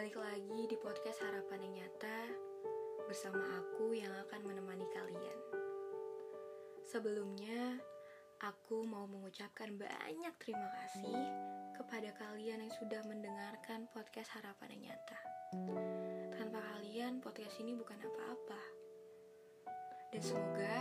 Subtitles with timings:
[0.00, 2.20] Balik lagi di podcast Harapan yang Nyata
[3.04, 5.38] bersama aku yang akan menemani kalian.
[6.88, 7.76] Sebelumnya,
[8.40, 11.20] aku mau mengucapkan banyak terima kasih
[11.76, 15.18] kepada kalian yang sudah mendengarkan podcast Harapan yang Nyata.
[16.32, 18.62] Tanpa kalian, podcast ini bukan apa-apa.
[20.16, 20.76] Dan semoga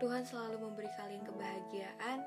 [0.00, 2.24] Tuhan selalu memberi kalian kebahagiaan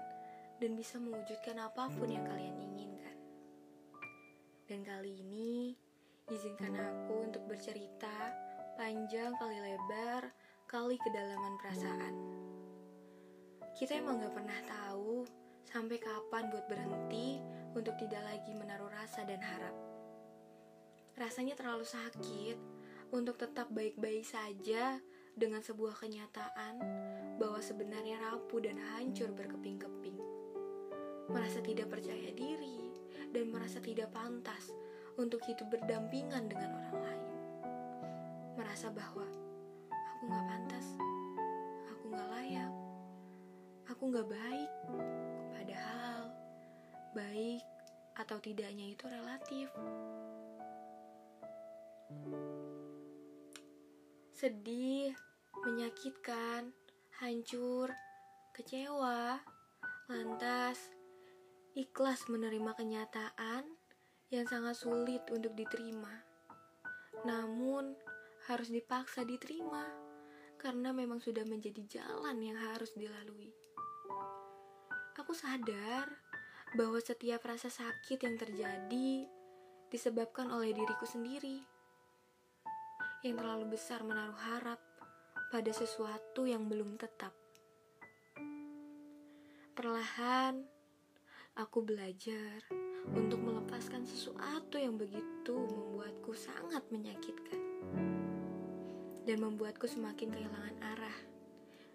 [0.62, 3.18] dan bisa mewujudkan apa pun yang kalian inginkan.
[4.70, 5.89] Dan kali ini,
[6.30, 8.14] izinkan aku untuk bercerita
[8.78, 10.30] panjang kali lebar,
[10.70, 12.16] kali kedalaman perasaan.
[13.74, 15.26] Kita emang gak pernah tahu
[15.66, 17.42] sampai kapan buat berhenti
[17.74, 19.74] untuk tidak lagi menaruh rasa dan harap.
[21.18, 22.58] Rasanya terlalu sakit
[23.10, 25.02] untuk tetap baik-baik saja
[25.34, 26.76] dengan sebuah kenyataan
[27.42, 30.18] bahwa sebenarnya rapuh dan hancur berkeping-keping.
[31.30, 32.94] Merasa tidak percaya diri
[33.34, 34.74] dan merasa tidak pantas
[35.20, 37.28] untuk hidup berdampingan dengan orang lain.
[38.56, 39.28] Merasa bahwa
[39.92, 40.88] aku gak pantas,
[41.92, 42.74] aku gak layak,
[43.92, 44.72] aku gak baik.
[45.52, 46.22] Padahal
[47.12, 47.64] baik
[48.16, 49.68] atau tidaknya itu relatif.
[54.32, 55.12] Sedih,
[55.68, 56.72] menyakitkan,
[57.20, 57.92] hancur,
[58.56, 59.44] kecewa,
[60.08, 60.80] lantas
[61.76, 63.79] ikhlas menerima kenyataan
[64.30, 66.14] yang sangat sulit untuk diterima.
[67.26, 67.98] Namun,
[68.46, 69.86] harus dipaksa diterima
[70.62, 73.50] karena memang sudah menjadi jalan yang harus dilalui.
[75.20, 76.08] Aku sadar
[76.78, 79.26] bahwa setiap rasa sakit yang terjadi
[79.90, 81.60] disebabkan oleh diriku sendiri
[83.26, 84.80] yang terlalu besar menaruh harap
[85.50, 87.34] pada sesuatu yang belum tetap.
[89.76, 90.62] Perlahan,
[91.58, 92.64] aku belajar
[93.14, 97.60] untuk melepaskan sesuatu yang begitu membuatku sangat menyakitkan
[99.30, 101.18] dan membuatku semakin kehilangan arah,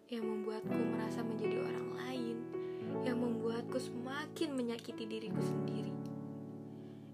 [0.07, 2.37] yang membuatku merasa menjadi orang lain,
[3.03, 5.91] yang membuatku semakin menyakiti diriku sendiri.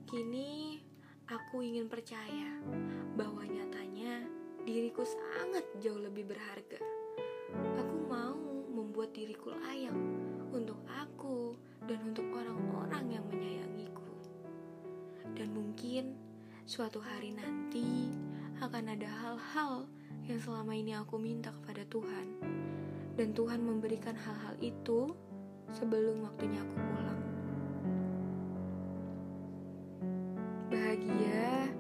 [0.04, 0.76] Kini
[1.25, 2.60] aku ingin percaya
[3.16, 4.28] bahwa nyatanya
[4.69, 6.81] diriku sangat jauh lebih berharga.
[7.81, 8.37] Aku mau
[8.69, 9.97] membuat diriku layak
[16.70, 18.14] suatu hari nanti
[18.62, 19.91] akan ada hal-hal
[20.31, 22.38] yang selama ini aku minta kepada Tuhan.
[23.19, 25.10] Dan Tuhan memberikan hal-hal itu
[25.75, 27.22] sebelum waktunya aku pulang.
[30.70, 31.75] Bahagia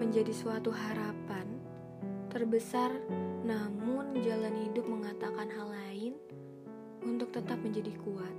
[0.00, 1.44] menjadi suatu harapan
[2.32, 2.88] terbesar,
[3.44, 6.16] namun jalan hidup mengatakan hal lain
[7.04, 8.36] untuk tetap menjadi kuat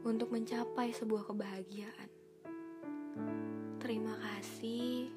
[0.00, 2.19] untuk mencapai sebuah kebahagiaan.
[3.80, 5.08] Terima kasih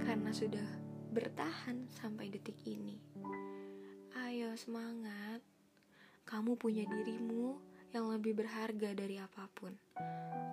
[0.00, 0.64] karena sudah
[1.12, 2.96] bertahan sampai detik ini.
[4.16, 5.44] Ayo semangat,
[6.24, 7.60] kamu punya dirimu
[7.92, 9.76] yang lebih berharga dari apa pun.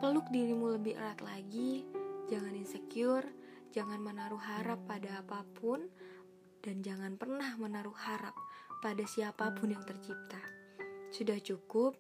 [0.04, 1.88] Peluk dirimu lebih erat lagi,
[2.28, 3.26] jangan insecure,
[3.72, 5.88] jangan menaruh harap pada apa pun,
[6.60, 8.36] dan jangan pernah menaruh harap
[8.84, 10.44] pada siapa pun yang tercipta.
[11.10, 11.96] Sudah cukup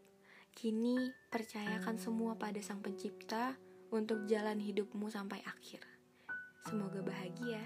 [0.56, 3.60] Kini percayakan semua pada Sang Pencipta
[3.96, 5.80] untuk jalan hidupmu sampai akhir.
[6.68, 7.64] Semoga bahagia.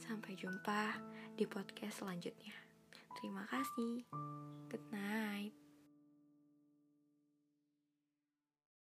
[0.00, 0.96] Sampai jumpa
[1.36, 2.56] di podcast selanjutnya.
[3.20, 4.08] Terima kasih.
[4.72, 5.67] Good night.